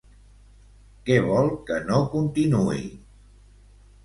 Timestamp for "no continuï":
1.91-2.83